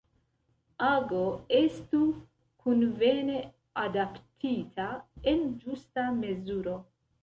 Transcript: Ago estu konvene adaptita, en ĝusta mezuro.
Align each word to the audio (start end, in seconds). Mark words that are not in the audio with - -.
Ago 0.91 1.19
estu 1.57 1.99
konvene 2.65 3.39
adaptita, 3.87 4.93
en 5.37 5.49
ĝusta 5.65 6.13
mezuro. 6.23 6.81